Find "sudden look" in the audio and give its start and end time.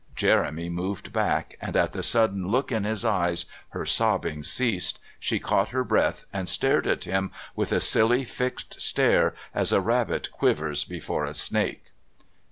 2.01-2.71